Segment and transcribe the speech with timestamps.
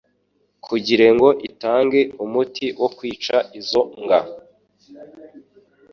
[0.65, 4.19] kugirengo itange umuti wo kwica izo mbwa